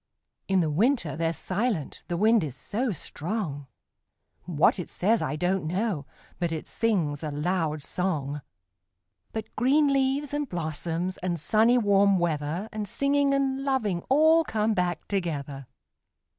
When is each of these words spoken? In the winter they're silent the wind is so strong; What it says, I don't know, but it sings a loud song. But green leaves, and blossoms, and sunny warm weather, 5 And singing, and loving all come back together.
In 0.47 0.61
the 0.61 0.71
winter 0.71 1.15
they're 1.15 1.31
silent 1.31 2.01
the 2.07 2.17
wind 2.17 2.43
is 2.43 2.55
so 2.55 2.91
strong; 2.91 3.67
What 4.45 4.79
it 4.79 4.89
says, 4.89 5.21
I 5.21 5.35
don't 5.35 5.65
know, 5.67 6.07
but 6.39 6.51
it 6.51 6.65
sings 6.67 7.21
a 7.21 7.29
loud 7.29 7.83
song. 7.83 8.41
But 9.31 9.55
green 9.55 9.93
leaves, 9.93 10.33
and 10.33 10.49
blossoms, 10.49 11.17
and 11.17 11.39
sunny 11.39 11.77
warm 11.77 12.17
weather, 12.17 12.61
5 12.63 12.69
And 12.71 12.87
singing, 12.87 13.35
and 13.35 13.63
loving 13.63 14.01
all 14.09 14.43
come 14.43 14.73
back 14.73 15.07
together. 15.07 15.67